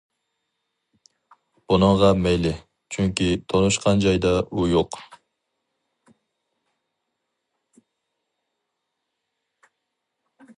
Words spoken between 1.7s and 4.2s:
بۇنىڭغا مەيلى، چۈنكى تونۇشقان